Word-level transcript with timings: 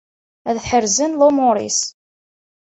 Ad 0.49 0.57
ḥerzen 0.69 1.15
lumur-is. 1.19 1.79